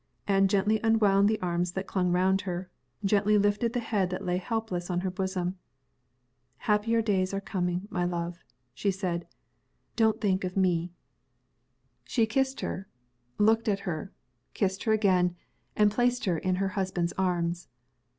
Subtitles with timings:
[0.27, 2.71] Anne gently unwound the arms that clung round her
[3.05, 5.59] gently lifted the head that lay helpless on her bosom.
[6.57, 8.39] "Happier days are coming, my love,"
[8.73, 9.27] she said.
[9.95, 10.91] "Don't think of me."
[12.03, 12.87] She kissed her
[13.37, 14.11] looked at her
[14.55, 15.35] kissed her again
[15.75, 17.67] and placed her in her husband's arms.